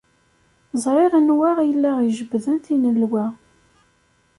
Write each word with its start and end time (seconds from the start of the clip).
Ẓriɣ 0.83 1.13
anwa 1.19 1.49
ay 1.61 1.71
la 1.81 1.91
ijebbden 2.07 2.57
tinelwa. 2.65 3.25